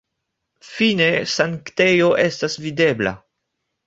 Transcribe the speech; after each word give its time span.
Fine 0.69 1.09
sanktejo 1.33 2.07
estas 2.23 2.57
videbla. 2.65 3.15